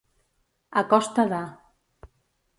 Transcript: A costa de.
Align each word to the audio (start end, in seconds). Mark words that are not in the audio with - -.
A 0.81 0.83
costa 0.95 1.23
de. 1.33 1.43